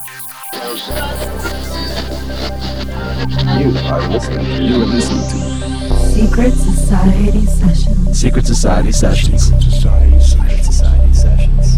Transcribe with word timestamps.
You 0.00 0.06
are 3.84 4.08
listening. 4.08 4.62
You 4.62 4.76
are 4.76 4.86
listening 4.86 5.28
to 5.28 5.94
Secret 6.14 6.52
Society 6.52 7.44
Sessions. 7.44 8.18
Secret 8.18 8.46
Society 8.46 8.92
Sessions. 8.92 9.42
Society 9.62 10.20
Secret 10.20 10.64
Society 10.64 11.12
Sessions. 11.12 11.76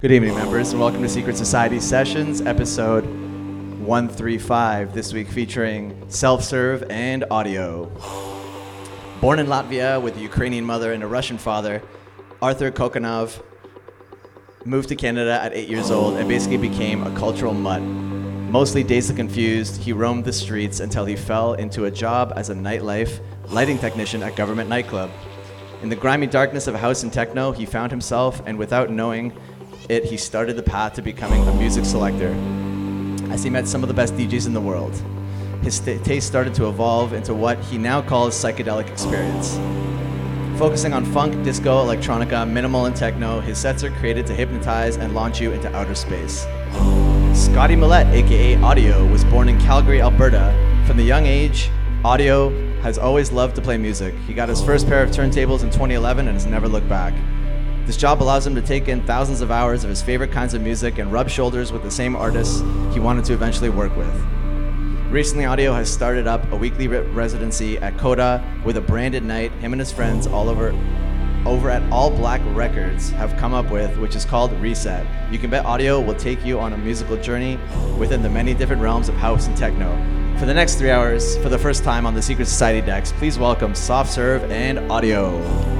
Good 0.00 0.12
evening, 0.12 0.36
members, 0.36 0.72
and 0.72 0.80
welcome 0.80 1.02
to 1.02 1.08
Secret 1.10 1.36
Society 1.36 1.80
Sessions, 1.80 2.40
episode 2.40 3.04
135. 3.04 4.94
This 4.94 5.12
week 5.12 5.28
featuring 5.28 6.02
self 6.08 6.42
serve 6.42 6.82
and 6.88 7.26
audio. 7.30 7.92
Born 9.20 9.38
in 9.38 9.48
Latvia 9.48 10.00
with 10.00 10.16
a 10.16 10.20
Ukrainian 10.20 10.64
mother 10.64 10.94
and 10.94 11.02
a 11.02 11.06
Russian 11.06 11.36
father, 11.36 11.82
Arthur 12.40 12.70
Kokonov 12.70 13.42
moved 14.66 14.90
to 14.90 14.96
Canada 14.96 15.40
at 15.42 15.54
eight 15.54 15.68
years 15.68 15.90
old 15.90 16.16
and 16.16 16.28
basically 16.28 16.58
became 16.58 17.02
a 17.02 17.16
cultural 17.16 17.54
mutt. 17.54 17.80
Mostly 17.80 18.82
dazed 18.82 19.08
and 19.08 19.16
confused, 19.16 19.80
he 19.80 19.92
roamed 19.92 20.24
the 20.24 20.32
streets 20.32 20.80
until 20.80 21.04
he 21.06 21.16
fell 21.16 21.54
into 21.54 21.86
a 21.86 21.90
job 21.90 22.32
as 22.36 22.50
a 22.50 22.54
nightlife 22.54 23.20
lighting 23.48 23.78
technician 23.78 24.22
at 24.22 24.36
Guvernment 24.36 24.68
Nightclub. 24.68 25.10
In 25.82 25.88
the 25.88 25.96
grimy 25.96 26.26
darkness 26.26 26.66
of 26.66 26.74
a 26.74 26.78
house 26.78 27.02
and 27.02 27.12
techno, 27.12 27.52
he 27.52 27.64
found 27.64 27.90
himself, 27.90 28.42
and 28.44 28.58
without 28.58 28.90
knowing 28.90 29.32
it, 29.88 30.04
he 30.04 30.16
started 30.16 30.56
the 30.56 30.62
path 30.62 30.92
to 30.94 31.02
becoming 31.02 31.46
a 31.48 31.54
music 31.54 31.84
selector. 31.84 32.34
As 33.30 33.42
he 33.42 33.50
met 33.50 33.66
some 33.66 33.82
of 33.82 33.88
the 33.88 33.94
best 33.94 34.14
DJs 34.14 34.46
in 34.46 34.52
the 34.52 34.60
world, 34.60 34.92
his 35.62 35.76
st- 35.76 36.04
taste 36.04 36.26
started 36.26 36.54
to 36.54 36.68
evolve 36.68 37.12
into 37.12 37.34
what 37.34 37.58
he 37.64 37.78
now 37.78 38.02
calls 38.02 38.34
psychedelic 38.34 38.88
experience. 38.88 39.58
Focusing 40.60 40.92
on 40.92 41.06
funk, 41.06 41.42
disco, 41.42 41.82
electronica, 41.82 42.46
minimal, 42.46 42.84
and 42.84 42.94
techno, 42.94 43.40
his 43.40 43.56
sets 43.56 43.82
are 43.82 43.90
created 43.92 44.26
to 44.26 44.34
hypnotize 44.34 44.98
and 44.98 45.14
launch 45.14 45.40
you 45.40 45.52
into 45.52 45.74
outer 45.74 45.94
space. 45.94 46.42
Scotty 47.32 47.76
Millette, 47.76 48.12
aka 48.12 48.56
Audio, 48.56 49.06
was 49.06 49.24
born 49.24 49.48
in 49.48 49.58
Calgary, 49.58 50.02
Alberta. 50.02 50.52
From 50.86 50.98
the 50.98 51.02
young 51.02 51.24
age, 51.24 51.70
Audio 52.04 52.50
has 52.82 52.98
always 52.98 53.32
loved 53.32 53.56
to 53.56 53.62
play 53.62 53.78
music. 53.78 54.12
He 54.26 54.34
got 54.34 54.50
his 54.50 54.62
first 54.62 54.86
pair 54.86 55.02
of 55.02 55.08
turntables 55.08 55.62
in 55.62 55.70
2011 55.70 56.28
and 56.28 56.36
has 56.36 56.44
never 56.44 56.68
looked 56.68 56.90
back. 56.90 57.14
This 57.86 57.96
job 57.96 58.22
allows 58.22 58.46
him 58.46 58.54
to 58.54 58.60
take 58.60 58.86
in 58.86 59.02
thousands 59.06 59.40
of 59.40 59.50
hours 59.50 59.82
of 59.82 59.88
his 59.88 60.02
favorite 60.02 60.30
kinds 60.30 60.52
of 60.52 60.60
music 60.60 60.98
and 60.98 61.10
rub 61.10 61.30
shoulders 61.30 61.72
with 61.72 61.82
the 61.84 61.90
same 61.90 62.14
artists 62.14 62.60
he 62.92 63.00
wanted 63.00 63.24
to 63.24 63.32
eventually 63.32 63.70
work 63.70 63.96
with. 63.96 64.39
Recently, 65.10 65.44
Audio 65.44 65.72
has 65.72 65.92
started 65.92 66.28
up 66.28 66.52
a 66.52 66.56
weekly 66.56 66.86
re- 66.86 67.00
residency 67.00 67.78
at 67.78 67.98
Coda 67.98 68.44
with 68.64 68.76
a 68.76 68.80
branded 68.80 69.24
night 69.24 69.50
him 69.54 69.72
and 69.72 69.80
his 69.80 69.90
friends 69.90 70.28
all 70.28 70.48
over 70.48 70.70
over 71.44 71.68
at 71.68 71.82
All 71.90 72.10
Black 72.10 72.40
Records 72.54 73.10
have 73.10 73.36
come 73.36 73.52
up 73.52 73.72
with, 73.72 73.96
which 73.98 74.14
is 74.14 74.24
called 74.24 74.52
Reset. 74.60 75.04
You 75.32 75.38
can 75.40 75.50
bet 75.50 75.64
Audio 75.64 76.00
will 76.00 76.14
take 76.14 76.44
you 76.44 76.60
on 76.60 76.74
a 76.74 76.78
musical 76.78 77.16
journey 77.16 77.58
within 77.98 78.22
the 78.22 78.28
many 78.28 78.54
different 78.54 78.82
realms 78.82 79.08
of 79.08 79.16
house 79.16 79.48
and 79.48 79.56
techno. 79.56 79.90
For 80.38 80.46
the 80.46 80.54
next 80.54 80.76
three 80.76 80.92
hours, 80.92 81.36
for 81.38 81.48
the 81.48 81.58
first 81.58 81.82
time 81.82 82.06
on 82.06 82.14
the 82.14 82.22
Secret 82.22 82.46
Society 82.46 82.86
decks, 82.86 83.10
please 83.10 83.36
welcome 83.36 83.74
Soft 83.74 84.12
Serve 84.12 84.48
and 84.52 84.78
Audio. 84.92 85.79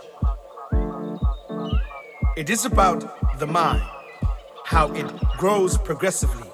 It 2.41 2.49
is 2.49 2.65
about 2.65 3.37
the 3.37 3.45
mind, 3.45 3.83
how 4.65 4.91
it 4.93 5.05
grows 5.37 5.77
progressively. 5.77 6.49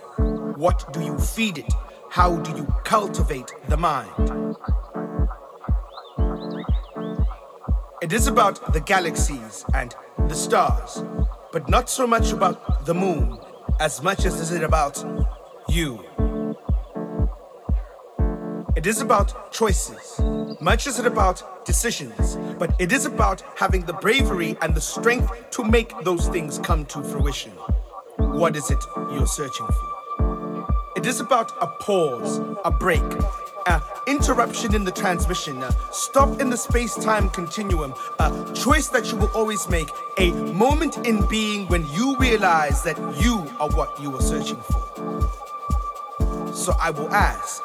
What 0.58 0.92
do 0.92 1.00
you 1.02 1.18
feed 1.18 1.60
it? 1.60 1.74
How 2.10 2.36
do 2.36 2.52
you 2.58 2.66
cultivate 2.84 3.54
the 3.70 3.78
mind? 3.78 4.12
It 8.02 8.12
is 8.12 8.28
about 8.28 8.74
the 8.74 8.82
galaxies 8.82 9.64
and 9.74 9.96
the 10.28 10.36
stars, 10.36 11.06
but 11.54 11.70
not 11.70 11.90
so 11.90 12.06
much 12.06 12.34
about 12.34 12.86
the 12.86 12.94
moon 12.94 13.40
as 13.80 14.04
much 14.04 14.26
as 14.26 14.42
is 14.42 14.52
it 14.52 14.64
about 14.64 15.02
you. 15.70 16.04
It 18.76 18.86
is 18.86 19.00
about 19.00 19.54
choices, 19.54 20.20
much 20.60 20.86
as 20.86 21.00
it 21.00 21.06
about 21.06 21.66
decisions, 21.66 22.38
but 22.60 22.76
it 22.78 22.92
is 22.92 23.06
about 23.06 23.42
having 23.56 23.86
the 23.86 23.94
bravery 23.94 24.58
and 24.62 24.76
the 24.76 24.82
strength 24.82 25.47
to 25.58 25.64
make 25.64 25.92
those 26.04 26.28
things 26.28 26.60
come 26.60 26.86
to 26.86 27.02
fruition. 27.02 27.52
What 28.18 28.56
is 28.56 28.70
it 28.70 28.86
you're 29.12 29.26
searching 29.26 29.66
for? 29.66 30.68
It 30.96 31.08
is 31.08 31.20
about 31.20 31.52
a 31.60 31.66
pause, 31.66 32.40
a 32.64 32.70
break, 32.70 33.02
an 33.66 33.82
interruption 34.06 34.76
in 34.76 34.84
the 34.84 34.92
transmission, 34.92 35.64
a 35.64 35.72
stop 35.92 36.40
in 36.40 36.52
the 36.52 36.58
space 36.58 36.94
time 36.94 37.32
continuum, 37.32 37.96
a 38.20 38.52
choice 38.54 38.90
that 38.90 39.12
you 39.12 39.18
will 39.18 39.32
always 39.34 39.68
make, 39.68 39.90
a 40.20 40.32
moment 40.54 41.08
in 41.08 41.28
being 41.28 41.66
when 41.70 41.88
you 41.88 42.16
realize 42.18 42.84
that 42.84 43.00
you 43.20 43.40
are 43.60 43.70
what 43.72 44.00
you 44.00 44.16
are 44.16 44.22
searching 44.22 44.62
for. 44.62 45.34
So 46.54 46.76
I 46.80 46.92
will 46.92 47.10
ask, 47.10 47.64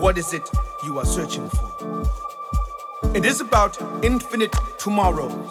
what 0.00 0.16
is 0.16 0.32
it 0.32 0.50
you 0.86 0.98
are 1.00 1.04
searching 1.04 1.50
for? 1.50 2.10
It 3.14 3.26
is 3.26 3.42
about 3.42 3.76
infinite 4.02 4.56
tomorrows, 4.78 5.50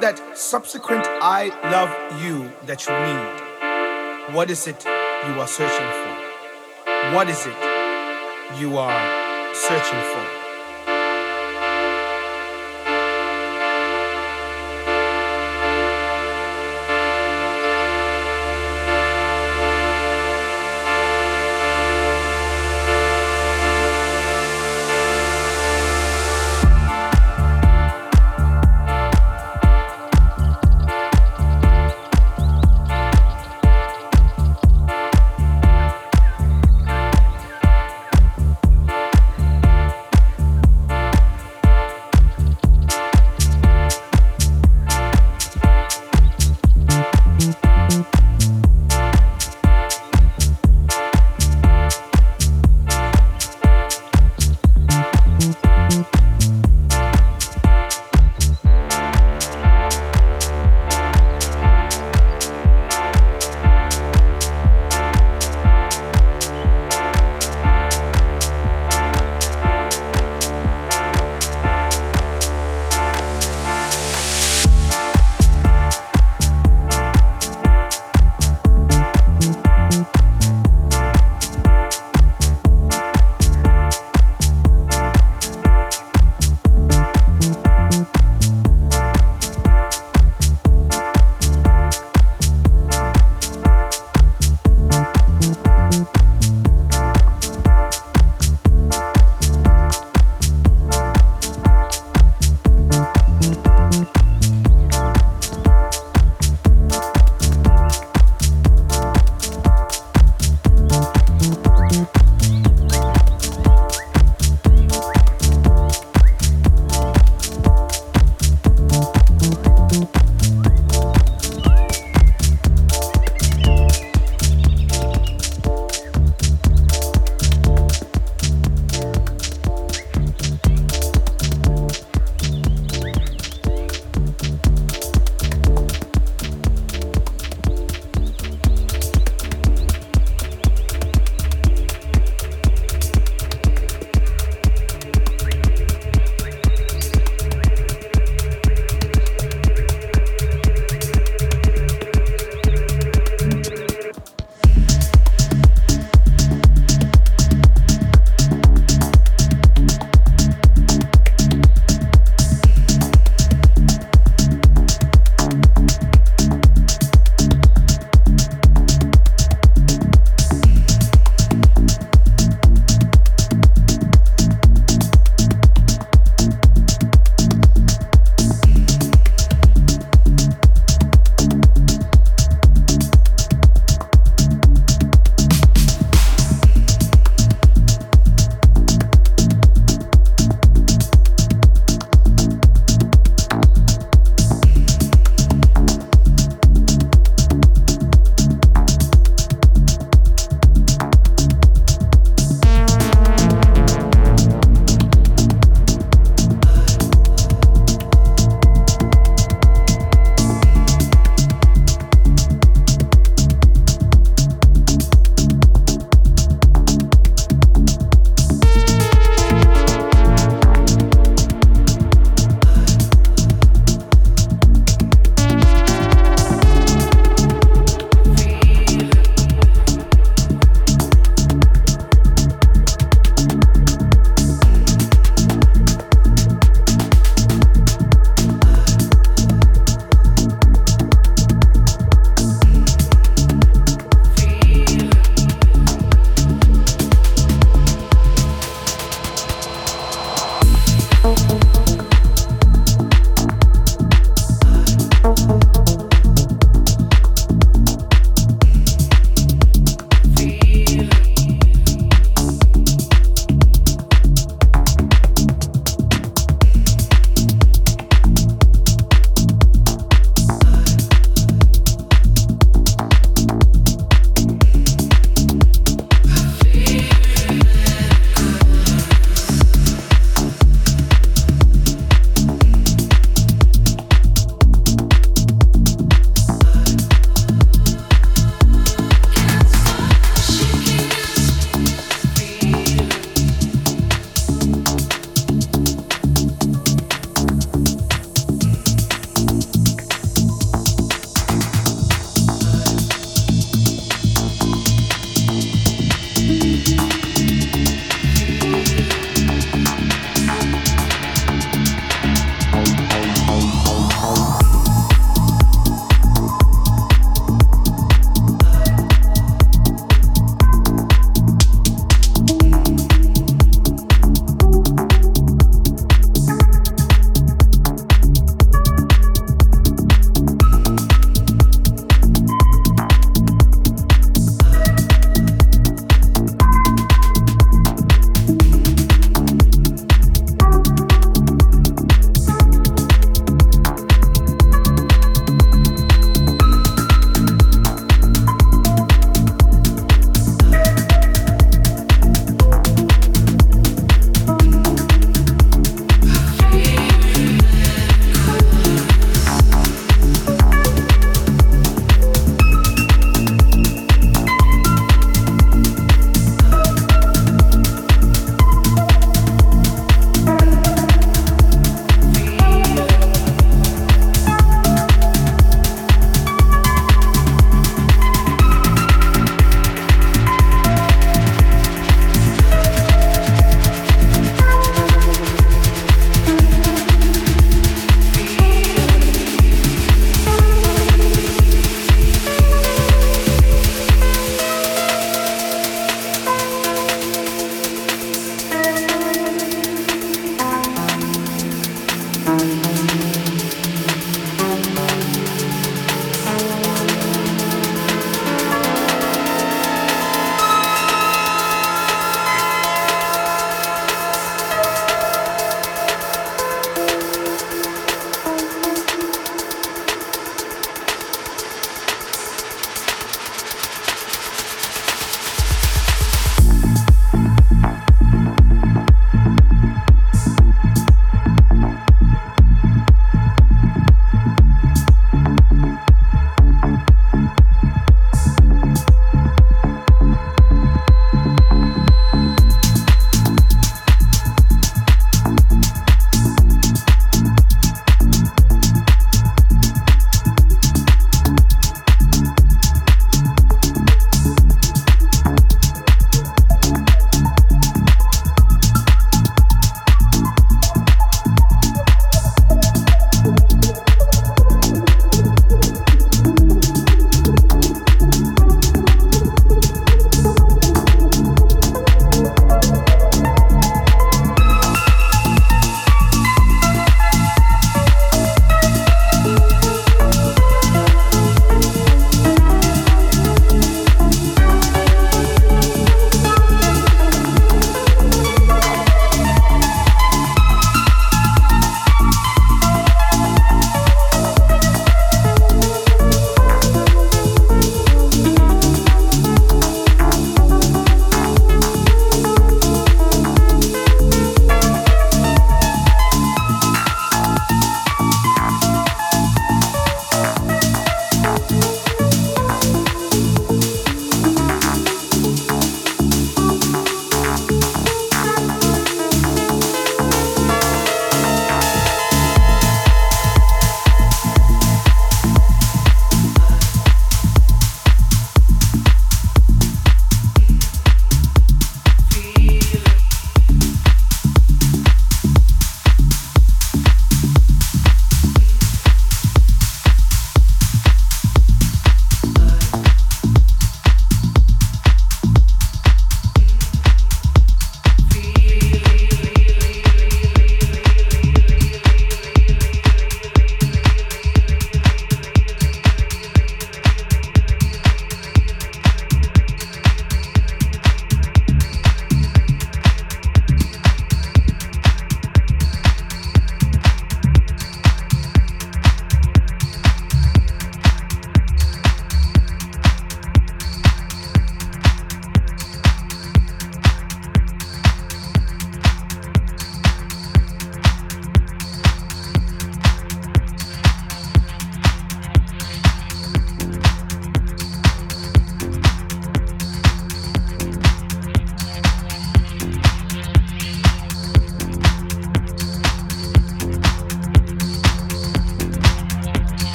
That 0.00 0.38
subsequent 0.38 1.04
I 1.08 1.48
love 1.72 2.22
you 2.22 2.52
that 2.66 2.86
you 2.86 2.94
need? 2.94 4.34
What 4.34 4.48
is 4.48 4.68
it 4.68 4.84
you 4.84 5.40
are 5.40 5.48
searching 5.48 5.90
for? 5.90 7.16
What 7.16 7.28
is 7.28 7.44
it 7.44 8.60
you 8.60 8.78
are 8.78 9.54
searching 9.54 10.00
for? 10.00 10.37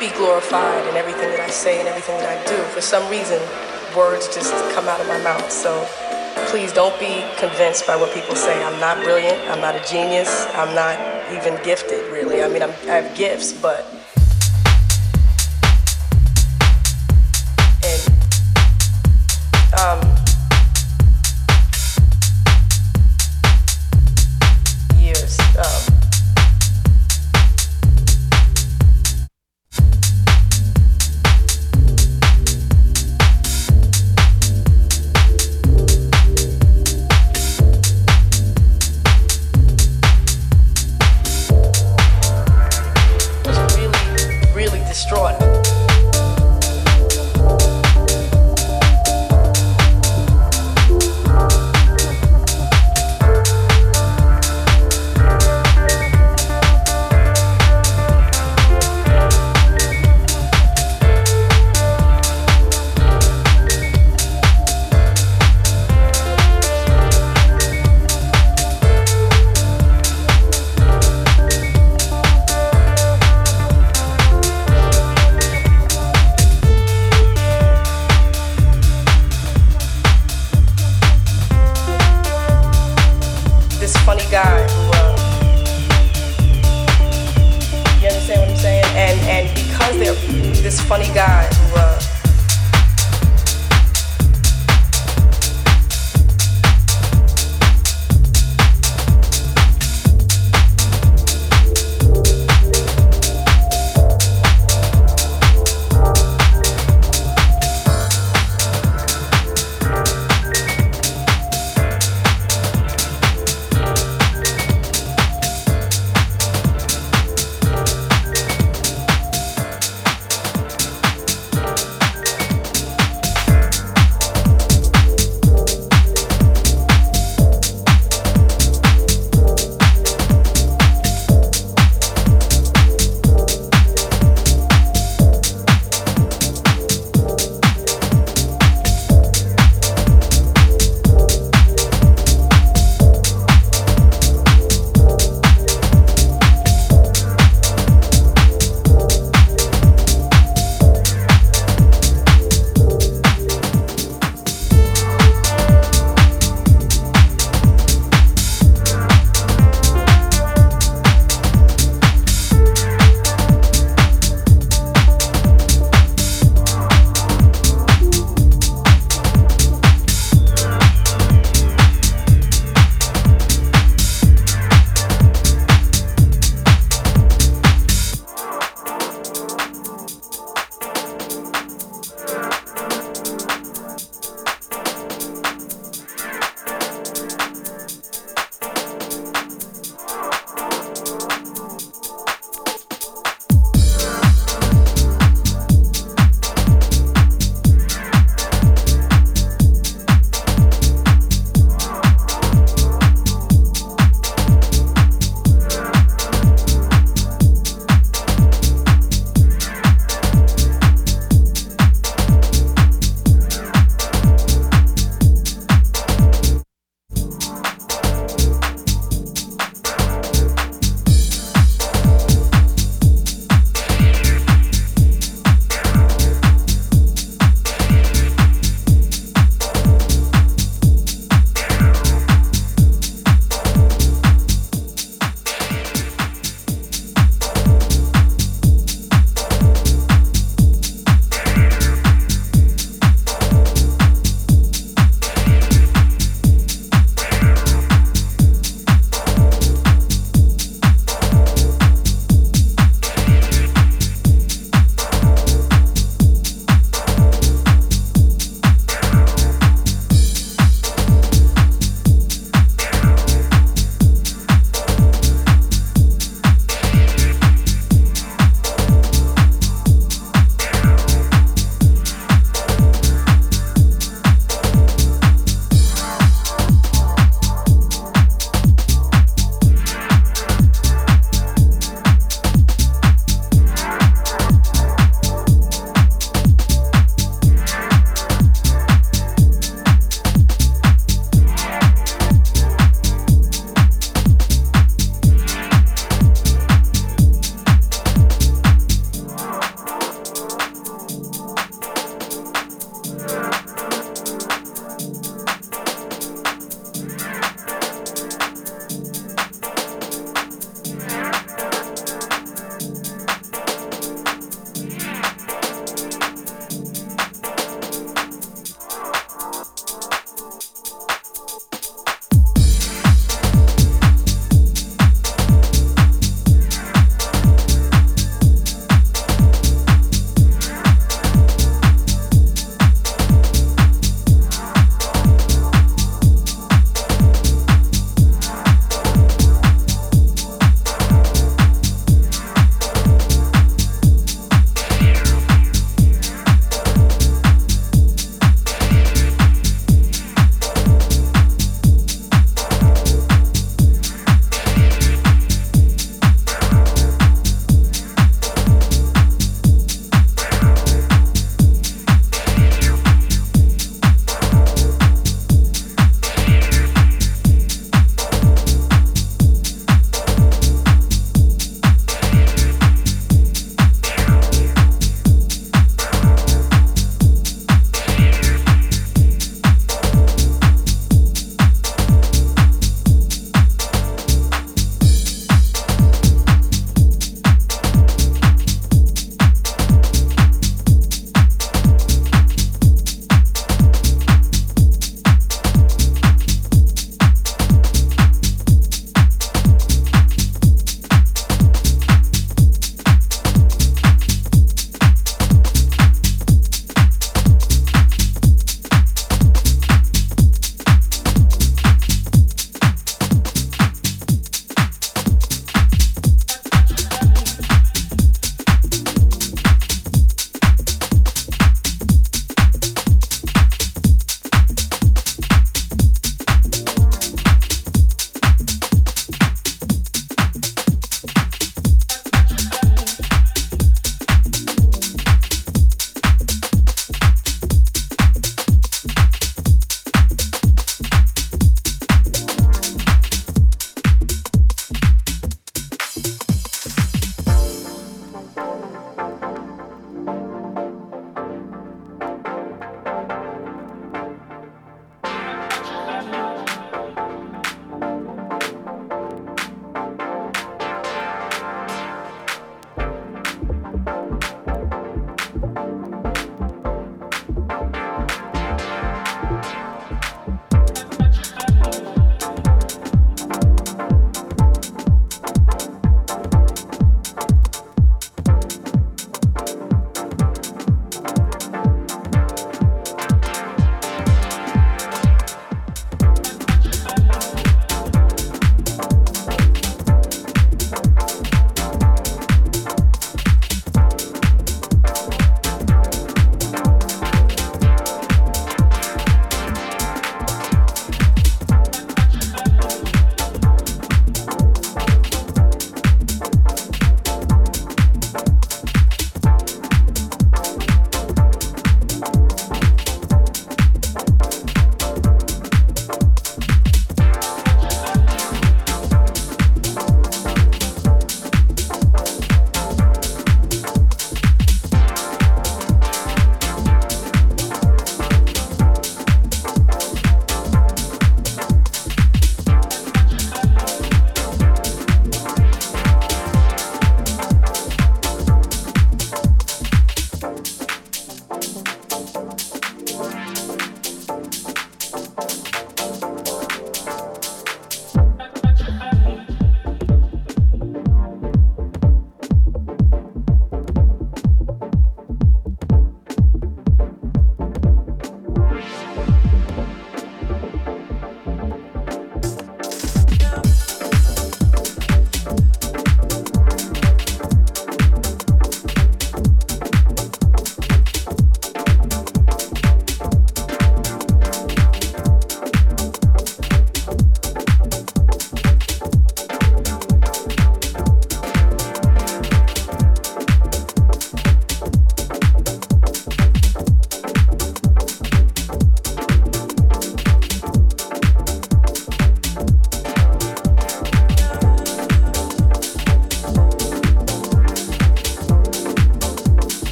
Be 0.00 0.08
glorified 0.16 0.86
in 0.88 0.96
everything 0.96 1.28
that 1.30 1.40
I 1.40 1.50
say 1.50 1.78
and 1.78 1.86
everything 1.86 2.16
that 2.18 2.32
I 2.32 2.48
do. 2.48 2.56
For 2.72 2.80
some 2.80 3.08
reason, 3.10 3.38
words 3.94 4.26
just 4.34 4.52
come 4.74 4.88
out 4.88 4.98
of 4.98 5.06
my 5.06 5.22
mouth. 5.22 5.52
So 5.52 5.86
please 6.48 6.72
don't 6.72 6.98
be 6.98 7.22
convinced 7.36 7.86
by 7.86 7.96
what 7.96 8.12
people 8.14 8.34
say. 8.34 8.64
I'm 8.64 8.80
not 8.80 9.04
brilliant. 9.04 9.38
I'm 9.50 9.60
not 9.60 9.76
a 9.76 9.84
genius. 9.86 10.46
I'm 10.54 10.74
not 10.74 10.96
even 11.36 11.62
gifted, 11.62 12.10
really. 12.10 12.42
I 12.42 12.48
mean, 12.48 12.62
I'm, 12.62 12.70
I 12.88 12.96
have 12.96 13.14
gifts, 13.14 13.52
but. 13.52 13.99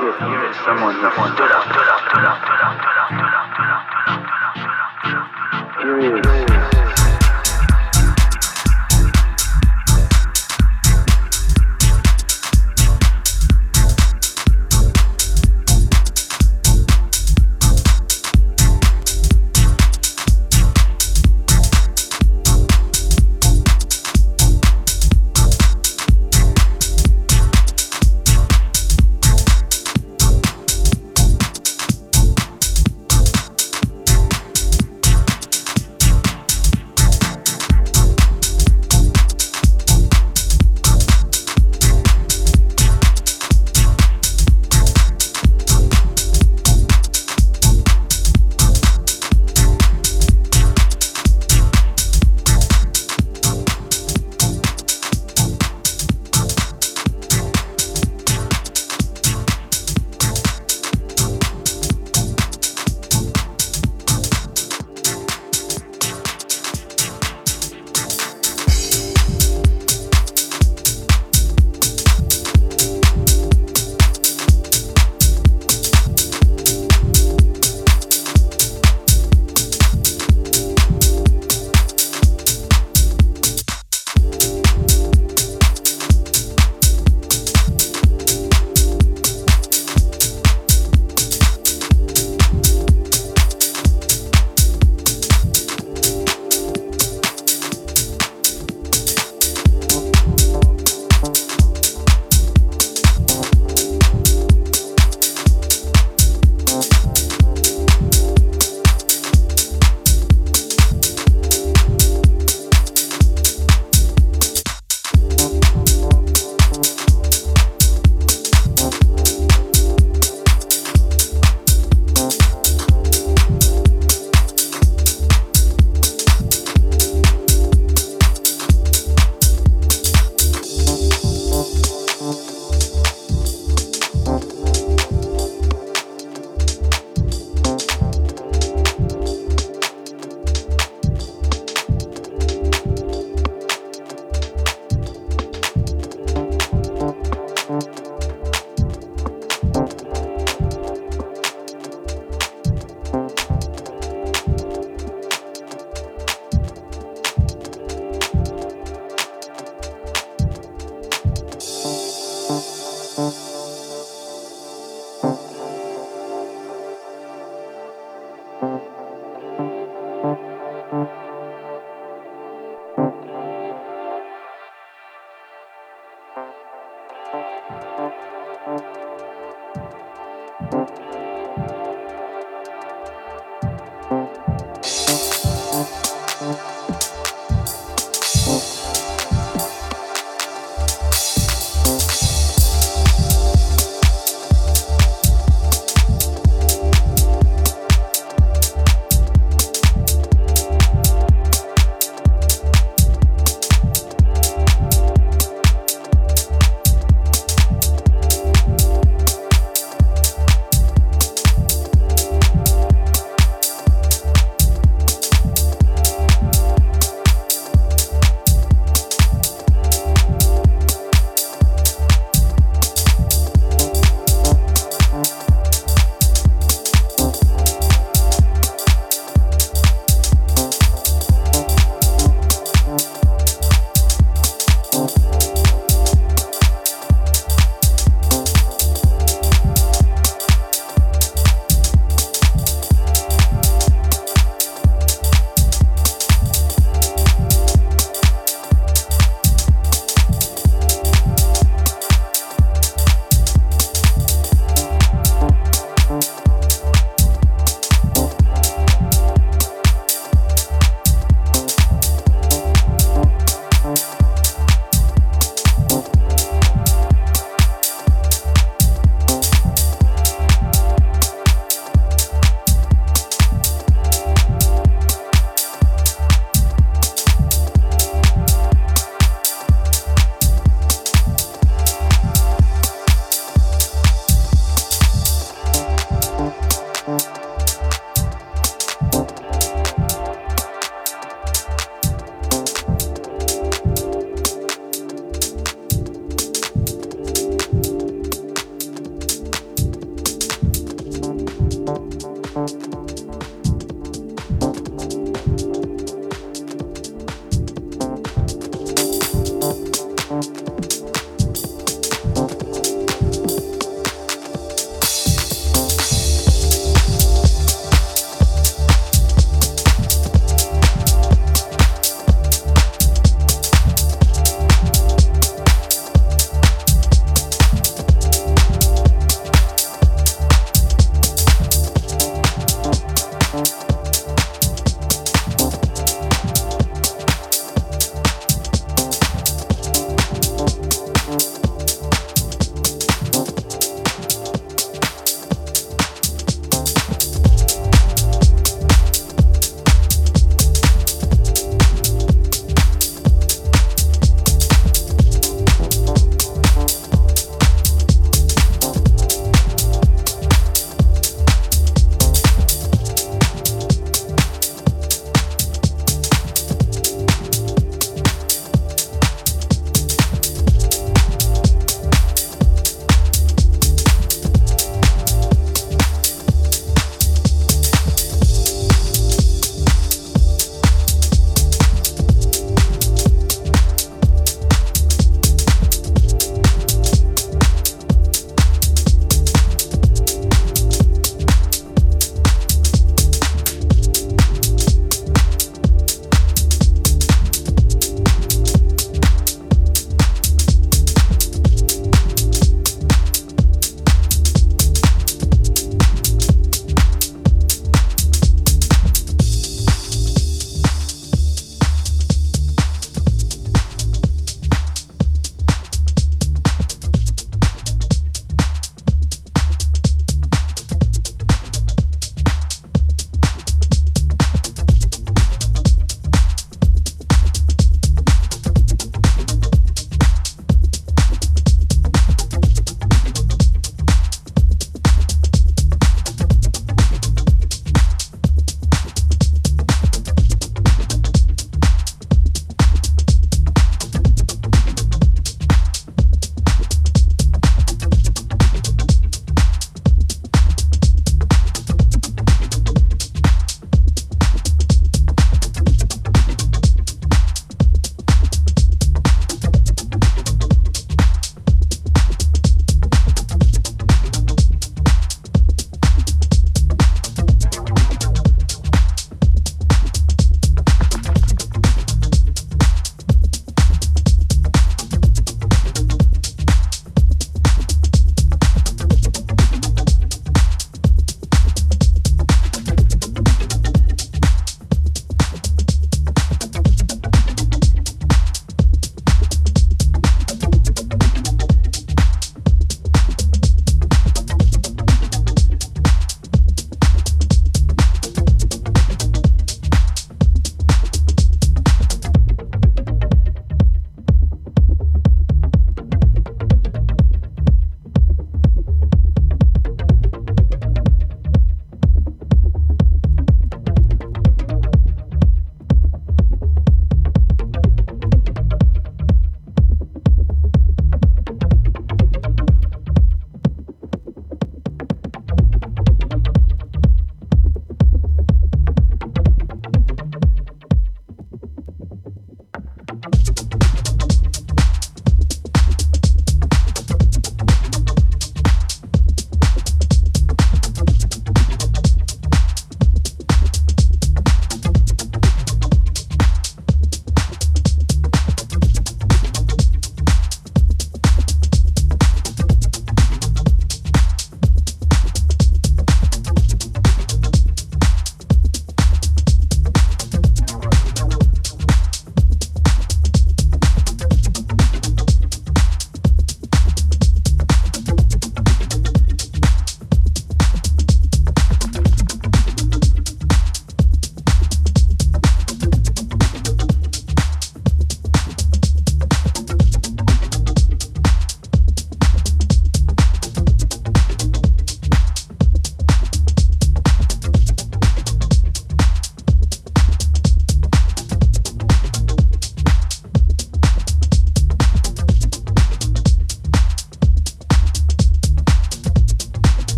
Here 0.00 0.50
is 0.50 0.56
someone 0.64 1.00
that 1.02 1.14
stood 1.34 1.52
up. 6.34 6.43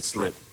It 0.00 0.04
slip? 0.04 0.49